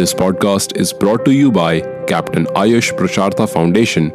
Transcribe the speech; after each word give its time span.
This 0.00 0.14
podcast 0.14 0.78
is 0.80 0.94
brought 0.94 1.26
to 1.26 1.32
you 1.32 1.52
by 1.52 1.80
Captain 2.10 2.46
Ayush 2.60 2.86
Prashartha 2.98 3.46
Foundation. 3.54 4.06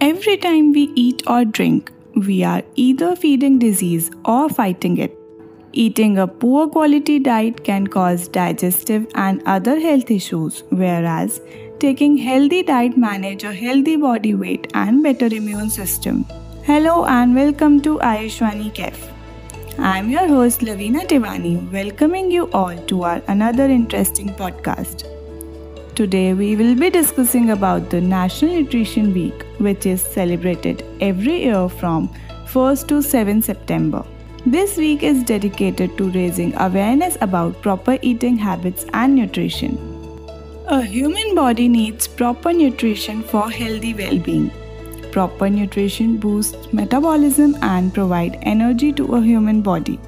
Every 0.00 0.36
time 0.36 0.72
we 0.72 0.90
eat 1.02 1.22
or 1.28 1.44
drink, 1.44 1.92
we 2.26 2.42
are 2.42 2.62
either 2.74 3.14
feeding 3.14 3.60
disease 3.60 4.10
or 4.24 4.48
fighting 4.48 4.98
it. 4.98 5.16
Eating 5.72 6.18
a 6.18 6.26
poor 6.26 6.66
quality 6.68 7.20
diet 7.20 7.62
can 7.62 7.86
cause 7.86 8.26
digestive 8.26 9.06
and 9.14 9.44
other 9.46 9.78
health 9.78 10.10
issues, 10.10 10.64
whereas 10.70 11.40
taking 11.78 12.16
healthy 12.16 12.64
diet 12.64 12.96
manage 12.96 13.44
a 13.44 13.52
healthy 13.52 13.94
body 13.94 14.34
weight 14.34 14.66
and 14.74 15.04
better 15.04 15.26
immune 15.26 15.70
system. 15.70 16.24
Hello 16.64 17.04
and 17.04 17.36
welcome 17.36 17.80
to 17.82 17.96
Ayushwani 17.98 18.74
Kef. 18.74 19.17
I 19.80 19.98
am 19.98 20.10
your 20.10 20.26
host 20.26 20.62
Lavina 20.62 21.04
Tivani, 21.04 21.70
welcoming 21.70 22.32
you 22.32 22.50
all 22.50 22.76
to 22.86 23.02
our 23.04 23.22
another 23.28 23.66
interesting 23.66 24.30
podcast. 24.30 25.04
Today 25.94 26.34
we 26.34 26.56
will 26.56 26.74
be 26.74 26.90
discussing 26.90 27.50
about 27.50 27.88
the 27.88 28.00
National 28.00 28.56
Nutrition 28.56 29.14
Week, 29.14 29.46
which 29.58 29.86
is 29.86 30.02
celebrated 30.02 30.84
every 31.00 31.44
year 31.44 31.68
from 31.68 32.08
1st 32.46 32.88
to 32.88 32.94
7th 32.94 33.44
September. 33.44 34.04
This 34.44 34.76
week 34.76 35.04
is 35.04 35.22
dedicated 35.22 35.96
to 35.96 36.10
raising 36.10 36.56
awareness 36.56 37.16
about 37.20 37.62
proper 37.62 37.98
eating 38.02 38.36
habits 38.36 38.84
and 38.94 39.14
nutrition. 39.14 39.78
A 40.66 40.82
human 40.82 41.36
body 41.36 41.68
needs 41.68 42.08
proper 42.08 42.52
nutrition 42.52 43.22
for 43.22 43.48
healthy 43.48 43.94
well-being. 43.94 44.50
Proper 45.12 45.48
nutrition 45.48 46.16
boosts 46.18 46.72
metabolism 46.72 47.56
and 47.62 47.92
provide 47.92 48.38
energy 48.42 48.92
to 48.92 49.14
a 49.14 49.22
human 49.22 49.62
body. 49.62 49.98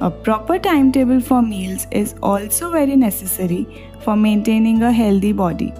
A 0.00 0.10
proper 0.10 0.58
timetable 0.58 1.20
for 1.20 1.42
meals 1.42 1.86
is 1.90 2.14
also 2.22 2.70
very 2.70 2.96
necessary 2.96 3.66
for 4.00 4.16
maintaining 4.16 4.82
a 4.82 4.92
healthy 4.92 5.32
body. 5.32 5.74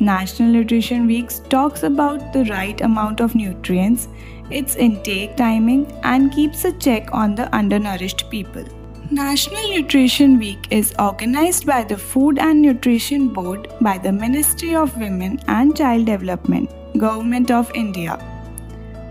National 0.00 0.50
Nutrition 0.50 1.06
Week 1.06 1.30
talks 1.50 1.82
about 1.82 2.32
the 2.32 2.44
right 2.46 2.80
amount 2.80 3.20
of 3.20 3.34
nutrients, 3.34 4.08
its 4.50 4.76
intake 4.76 5.36
timing, 5.36 5.86
and 6.04 6.32
keeps 6.32 6.64
a 6.64 6.72
check 6.72 7.12
on 7.12 7.34
the 7.34 7.54
undernourished 7.54 8.30
people. 8.30 8.64
National 9.10 9.68
Nutrition 9.68 10.38
Week 10.38 10.66
is 10.70 10.94
organized 10.98 11.66
by 11.66 11.84
the 11.84 11.96
Food 11.98 12.38
and 12.38 12.62
Nutrition 12.62 13.28
Board 13.28 13.68
by 13.80 13.98
the 13.98 14.10
Ministry 14.10 14.74
of 14.74 14.96
Women 14.96 15.38
and 15.48 15.76
Child 15.76 16.06
Development, 16.06 16.70
Government 16.96 17.50
of 17.50 17.70
India. 17.74 18.18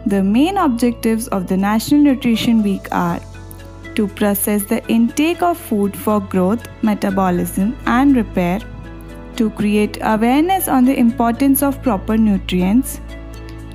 The 0.05 0.23
main 0.23 0.57
objectives 0.57 1.27
of 1.29 1.47
the 1.47 1.57
National 1.57 2.01
Nutrition 2.01 2.63
Week 2.63 2.87
are 2.91 3.19
to 3.95 4.07
process 4.07 4.63
the 4.63 4.85
intake 4.87 5.41
of 5.41 5.57
food 5.57 5.95
for 5.95 6.19
growth, 6.19 6.67
metabolism, 6.81 7.77
and 7.85 8.15
repair, 8.15 8.59
to 9.35 9.49
create 9.51 9.97
awareness 10.01 10.67
on 10.67 10.85
the 10.85 10.97
importance 10.97 11.63
of 11.63 11.81
proper 11.81 12.17
nutrients, 12.17 12.99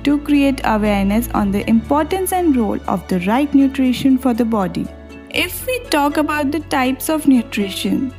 to 0.03 0.19
create 0.19 0.61
awareness 0.63 1.29
on 1.33 1.51
the 1.51 1.67
importance 1.69 2.31
and 2.33 2.55
role 2.55 2.79
of 2.87 3.07
the 3.07 3.19
right 3.21 3.53
nutrition 3.53 4.17
for 4.17 4.33
the 4.33 4.45
body 4.45 4.87
if 5.31 5.67
we 5.67 5.79
talk 5.91 6.17
about 6.17 6.51
the 6.51 6.59
types 6.59 7.09
of 7.09 7.27
nutrition, 7.27 8.13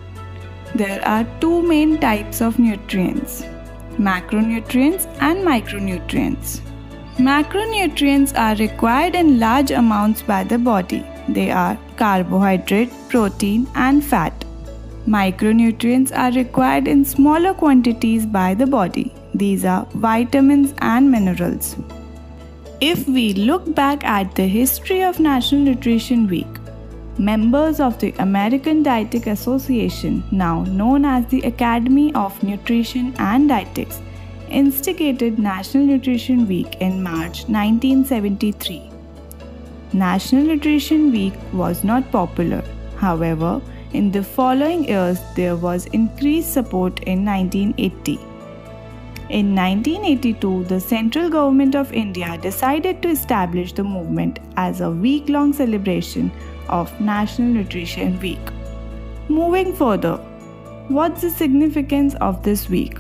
there 0.74 1.05
are 1.05 1.27
two 1.41 1.62
main 1.62 1.98
types 1.98 2.41
of 2.41 2.58
nutrients 2.58 3.44
macronutrients 4.09 5.06
and 5.20 5.47
micronutrients. 5.47 6.61
Macronutrients 7.19 8.33
are 8.34 8.57
required 8.57 9.15
in 9.15 9.39
large 9.39 9.70
amounts 9.70 10.23
by 10.23 10.42
the 10.42 10.57
body. 10.57 11.05
They 11.29 11.51
are 11.51 11.79
carbohydrate, 11.97 12.91
protein, 13.11 13.69
and 13.75 14.03
fat. 14.03 14.45
Micronutrients 15.07 16.17
are 16.17 16.33
required 16.33 16.89
in 16.89 17.05
smaller 17.05 17.52
quantities 17.52 18.24
by 18.24 18.55
the 18.55 18.67
body. 18.67 19.13
These 19.35 19.67
are 19.67 19.86
vitamins 19.95 20.73
and 20.79 21.11
minerals. 21.11 21.77
If 22.80 23.07
we 23.07 23.35
look 23.35 23.74
back 23.74 24.03
at 24.05 24.35
the 24.35 24.47
history 24.47 25.03
of 25.03 25.20
National 25.20 25.61
Nutrition 25.61 26.27
Week, 26.27 26.60
members 27.20 27.81
of 27.81 27.98
the 27.98 28.14
American 28.19 28.83
Dietetic 28.83 29.27
Association, 29.27 30.23
now 30.31 30.64
known 30.64 31.05
as 31.05 31.27
the 31.27 31.42
Academy 31.42 32.14
of 32.14 32.42
Nutrition 32.42 33.14
and 33.19 33.47
Dietetics, 33.51 34.01
instigated 34.48 35.39
National 35.39 35.85
Nutrition 35.85 36.48
Week 36.48 36.77
in 36.80 37.03
March 37.03 37.45
1973. 37.48 38.91
National 39.92 40.45
Nutrition 40.45 41.13
Week 41.13 41.35
was 41.53 41.85
not 41.85 42.11
popular. 42.11 42.64
However, 42.97 43.61
in 43.92 44.11
the 44.11 44.23
following 44.23 44.89
years, 44.89 45.19
there 45.36 45.57
was 45.57 45.86
increased 45.86 46.55
support 46.55 47.01
in 47.01 47.25
1980. 47.27 48.30
In 49.30 49.55
1982, 49.55 50.64
the 50.64 50.80
central 50.80 51.30
government 51.30 51.77
of 51.77 51.92
India 51.92 52.36
decided 52.36 53.01
to 53.02 53.11
establish 53.11 53.73
the 53.73 53.85
movement 53.85 54.41
as 54.57 54.80
a 54.80 54.91
week 54.91 55.29
long 55.29 55.52
celebration 55.52 56.33
of 56.68 57.01
National 57.01 57.46
Nutrition 57.46 58.18
Week. 58.18 58.41
Moving 59.29 59.73
further, 59.73 60.17
what's 60.89 61.20
the 61.20 61.30
significance 61.30 62.17
of 62.17 62.42
this 62.42 62.68
week? 62.68 62.98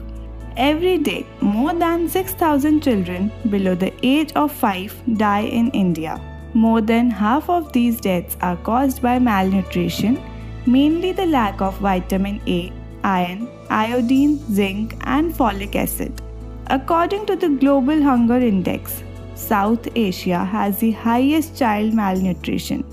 Every 0.56 0.98
day, 0.98 1.26
more 1.40 1.74
than 1.74 2.08
6,000 2.08 2.80
children 2.80 3.32
below 3.50 3.74
the 3.74 3.92
age 4.04 4.32
of 4.34 4.52
5 4.52 5.02
die 5.16 5.40
in 5.40 5.70
India. 5.70 6.20
More 6.54 6.80
than 6.80 7.10
half 7.10 7.50
of 7.50 7.72
these 7.72 8.00
deaths 8.00 8.36
are 8.40 8.56
caused 8.58 9.02
by 9.02 9.18
malnutrition, 9.18 10.22
mainly 10.64 11.10
the 11.10 11.26
lack 11.26 11.60
of 11.60 11.76
vitamin 11.78 12.40
A, 12.46 12.72
iron, 13.02 13.48
iodine, 13.70 14.38
zinc, 14.52 14.96
and 15.02 15.32
folic 15.32 15.74
acid. 15.76 16.20
According 16.66 17.26
to 17.26 17.36
the 17.36 17.48
Global 17.48 18.02
Hunger 18.02 18.38
Index, 18.38 19.02
South 19.34 19.88
Asia 19.96 20.44
has 20.44 20.78
the 20.78 20.90
highest 20.92 21.56
child 21.56 21.94
malnutrition 21.94 22.84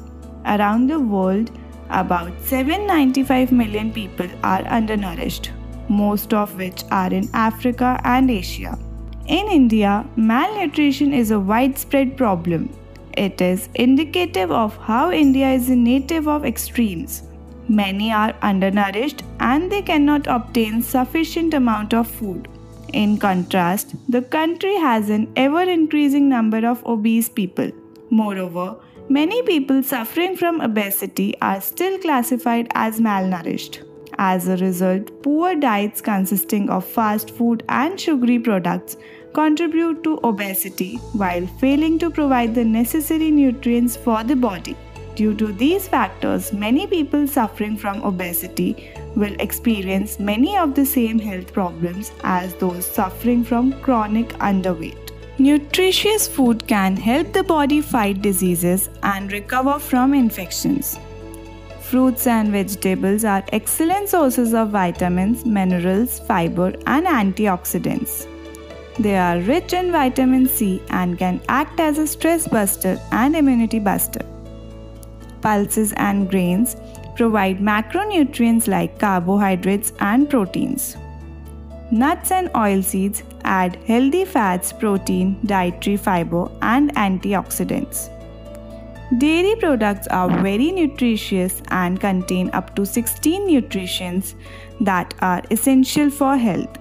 Around 0.48 0.90
the 0.90 1.00
world, 1.00 1.52
about 1.90 2.32
795 2.44 3.52
million 3.52 3.92
people 3.92 4.30
are 4.44 4.62
undernourished, 4.68 5.52
most 5.90 6.34
of 6.34 6.56
which 6.58 6.84
are 6.90 7.14
in 7.14 7.30
Africa 7.34 8.00
and 8.06 8.32
Asia. 8.32 8.80
In 9.26 9.48
India, 9.48 10.06
malnutrition 10.16 11.14
is 11.14 11.32
a 11.32 11.40
widespread 11.40 12.16
problem. 12.16 12.70
It 13.18 13.42
is 13.42 13.68
indicative 13.76 14.52
of 14.52 14.78
how 14.78 15.12
India 15.12 15.50
is 15.50 15.70
a 15.70 15.76
native 15.76 16.30
of 16.30 16.46
extremes. 16.46 17.24
Many 17.68 18.12
are 18.12 18.34
undernourished 18.42 19.24
and 19.40 19.72
they 19.72 19.82
cannot 19.82 20.28
obtain 20.28 20.82
sufficient 20.82 21.54
amount 21.54 21.94
of 21.94 22.10
food. 22.10 22.48
In 22.94 23.18
contrast, 23.18 23.96
the 24.10 24.22
country 24.22 24.76
has 24.78 25.10
an 25.10 25.32
ever 25.36 25.62
increasing 25.62 26.30
number 26.30 26.66
of 26.66 26.86
obese 26.86 27.30
people. 27.30 27.72
Moreover, 28.10 28.78
Many 29.10 29.42
people 29.44 29.84
suffering 29.84 30.36
from 30.36 30.60
obesity 30.60 31.34
are 31.42 31.62
still 31.62 31.98
classified 31.98 32.68
as 32.76 33.00
malnourished. 33.00 33.78
As 34.18 34.50
a 34.50 34.58
result, 34.58 35.24
poor 35.24 35.56
diets 35.56 36.02
consisting 36.02 36.70
of 36.70 36.84
fast 36.86 37.32
food 37.32 37.64
and 37.70 37.98
sugary 37.98 38.38
products 38.38 38.98
contribute 39.34 40.04
to 40.04 40.20
obesity 40.26 40.98
while 41.14 41.48
failing 41.62 41.98
to 42.00 42.10
provide 42.10 42.54
the 42.54 42.66
necessary 42.66 43.32
nutrients 43.32 43.96
for 43.96 44.26
the 44.26 44.36
body. 44.36 44.76
Due 45.18 45.34
to 45.34 45.52
these 45.52 45.88
factors, 45.88 46.54
many 46.54 46.86
people 46.86 47.28
suffering 47.28 47.76
from 47.76 48.04
obesity 48.04 48.92
will 49.16 49.36
experience 49.40 50.20
many 50.20 50.56
of 50.56 50.76
the 50.76 50.86
same 50.86 51.18
health 51.18 51.52
problems 51.54 52.12
as 52.24 52.54
those 52.56 52.86
suffering 52.86 53.44
from 53.44 53.72
chronic 53.82 54.28
underweight. 54.50 55.10
Nutritious 55.40 56.28
food 56.28 56.68
can 56.68 56.96
help 56.96 57.34
the 57.34 57.44
body 57.44 57.82
fight 57.82 58.22
diseases 58.22 58.92
and 59.02 59.32
recover 59.32 59.80
from 59.80 60.14
infections. 60.14 61.00
Fruits 61.82 62.28
and 62.28 62.52
vegetables 62.52 63.26
are 63.26 63.44
excellent 63.52 64.10
sources 64.10 64.54
of 64.54 64.70
vitamins, 64.70 65.46
minerals, 65.46 66.20
fiber, 66.20 66.74
and 66.86 67.08
antioxidants. 67.08 68.28
They 69.00 69.18
are 69.18 69.40
rich 69.40 69.74
in 69.74 69.92
vitamin 69.92 70.48
C 70.48 70.80
and 70.92 71.18
can 71.18 71.42
act 71.50 71.80
as 71.80 71.98
a 71.98 72.06
stress 72.06 72.48
buster 72.48 73.00
and 73.12 73.36
immunity 73.36 73.80
buster. 73.80 74.24
Pulses 75.48 75.94
and 75.96 76.30
grains 76.30 76.76
provide 77.16 77.60
macronutrients 77.60 78.68
like 78.68 79.00
carbohydrates 79.00 79.94
and 80.02 80.30
proteins. 80.30 80.98
Nuts 81.90 82.32
and 82.32 82.50
oilseeds 82.50 83.22
add 83.46 83.78
healthy 83.88 84.26
fats, 84.26 84.74
protein, 84.74 85.40
dietary 85.46 85.96
fiber, 85.96 86.50
and 86.62 86.94
antioxidants. 86.96 88.10
Dairy 89.20 89.56
products 89.56 90.08
are 90.08 90.30
very 90.42 90.70
nutritious 90.70 91.62
and 91.70 91.98
contain 91.98 92.50
up 92.52 92.76
to 92.76 92.86
16 92.86 93.48
nutrients 93.48 94.36
that 94.82 95.14
are 95.22 95.42
essential 95.50 96.10
for 96.10 96.36
health. 96.36 96.78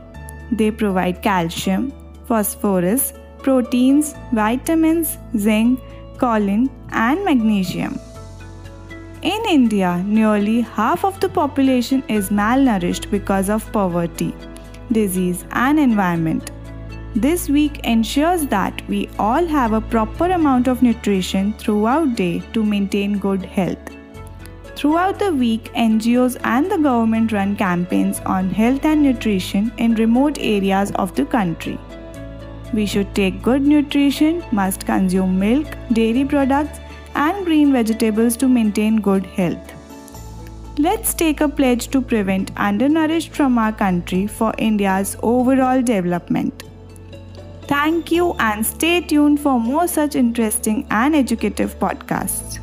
They 0.50 0.72
provide 0.72 1.22
calcium, 1.22 1.92
phosphorus, 2.26 3.12
proteins, 3.44 4.16
vitamins, 4.32 5.18
zinc, 5.36 5.78
choline, 6.18 6.68
and 6.90 7.24
magnesium. 7.24 8.00
In 9.26 9.44
India, 9.50 10.04
nearly 10.06 10.60
half 10.60 11.04
of 11.04 11.18
the 11.18 11.28
population 11.28 12.04
is 12.08 12.28
malnourished 12.30 13.10
because 13.10 13.48
of 13.50 13.72
poverty, 13.72 14.32
disease, 14.92 15.44
and 15.50 15.80
environment. 15.80 16.52
This 17.16 17.48
week 17.48 17.80
ensures 17.82 18.46
that 18.46 18.86
we 18.88 19.08
all 19.18 19.44
have 19.44 19.72
a 19.72 19.80
proper 19.80 20.26
amount 20.26 20.68
of 20.68 20.80
nutrition 20.80 21.52
throughout 21.54 22.14
day 22.14 22.40
to 22.52 22.64
maintain 22.64 23.18
good 23.18 23.44
health. 23.44 23.90
Throughout 24.76 25.18
the 25.18 25.32
week, 25.34 25.72
NGOs 25.74 26.38
and 26.44 26.70
the 26.70 26.78
government 26.78 27.32
run 27.32 27.56
campaigns 27.56 28.20
on 28.20 28.48
health 28.48 28.84
and 28.84 29.02
nutrition 29.02 29.72
in 29.78 29.96
remote 29.96 30.38
areas 30.38 30.92
of 30.92 31.16
the 31.16 31.24
country. 31.24 31.80
We 32.72 32.86
should 32.86 33.12
take 33.12 33.42
good 33.42 33.62
nutrition, 33.62 34.44
must 34.52 34.86
consume 34.86 35.36
milk, 35.36 35.66
dairy 35.92 36.24
products, 36.24 36.78
and 37.16 37.44
green 37.44 37.72
vegetables 37.72 38.36
to 38.36 38.48
maintain 38.48 39.00
good 39.00 39.26
health. 39.26 39.72
Let's 40.78 41.14
take 41.14 41.40
a 41.40 41.48
pledge 41.48 41.88
to 41.88 42.02
prevent 42.02 42.50
undernourished 42.56 43.32
from 43.32 43.56
our 43.56 43.72
country 43.72 44.26
for 44.26 44.52
India's 44.58 45.16
overall 45.22 45.82
development. 45.82 46.64
Thank 47.62 48.12
you 48.12 48.34
and 48.38 48.64
stay 48.64 49.00
tuned 49.00 49.40
for 49.40 49.58
more 49.58 49.88
such 49.88 50.14
interesting 50.14 50.86
and 50.90 51.16
educative 51.16 51.78
podcasts. 51.78 52.60